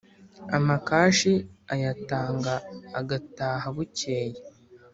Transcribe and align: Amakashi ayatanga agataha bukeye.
Amakashi 0.57 1.33
ayatanga 1.73 2.53
agataha 2.99 3.67
bukeye. 3.75 4.39